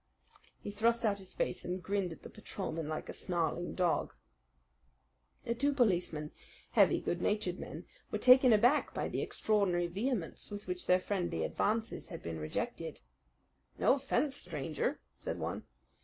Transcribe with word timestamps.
He 0.59 0.71
thrust 0.71 1.05
out 1.05 1.19
his 1.19 1.35
face 1.35 1.63
and 1.63 1.79
grinned 1.83 2.11
at 2.11 2.23
the 2.23 2.29
patrolmen 2.31 2.87
like 2.89 3.07
a 3.07 3.13
snarling 3.13 3.75
dog. 3.75 4.15
The 5.43 5.53
two 5.53 5.73
policemen, 5.73 6.31
heavy, 6.71 6.99
good 6.99 7.21
natured 7.21 7.59
men, 7.59 7.85
were 8.09 8.17
taken 8.17 8.51
aback 8.51 8.95
by 8.95 9.09
the 9.09 9.21
extraordinary 9.21 9.85
vehemence 9.85 10.49
with 10.49 10.65
which 10.65 10.87
their 10.87 10.99
friendly 10.99 11.43
advances 11.43 12.07
had 12.07 12.23
been 12.23 12.39
rejected. 12.39 13.01
"No 13.77 13.93
offense, 13.93 14.35
stranger," 14.37 14.99
said 15.17 15.37
one. 15.37 15.65